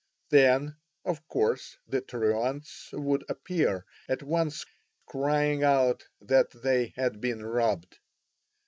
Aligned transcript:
Then 0.31 0.77
of 1.05 1.27
course 1.27 1.77
the 1.87 2.01
truants 2.01 2.89
would 2.91 3.23
appear 3.29 3.85
at 4.09 4.23
once 4.23 4.65
crying 5.05 5.63
out 5.63 6.07
that 6.19 6.49
they 6.63 6.87
had 6.95 7.21
been 7.21 7.45
robbed. 7.45 7.99